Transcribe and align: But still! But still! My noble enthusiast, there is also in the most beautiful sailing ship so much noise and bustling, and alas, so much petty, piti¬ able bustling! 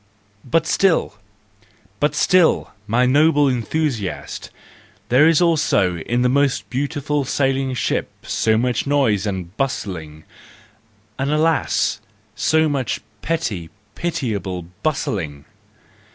But 0.43 0.65
still! 0.65 1.13
But 1.99 2.15
still! 2.15 2.71
My 2.87 3.05
noble 3.05 3.47
enthusiast, 3.47 4.49
there 5.09 5.27
is 5.27 5.43
also 5.43 5.97
in 5.99 6.23
the 6.23 6.27
most 6.27 6.67
beautiful 6.71 7.23
sailing 7.23 7.75
ship 7.75 8.09
so 8.23 8.57
much 8.57 8.87
noise 8.87 9.27
and 9.27 9.55
bustling, 9.57 10.23
and 11.19 11.29
alas, 11.31 12.01
so 12.33 12.67
much 12.67 12.99
petty, 13.21 13.69
piti¬ 13.95 14.33
able 14.33 14.63
bustling! 14.81 15.45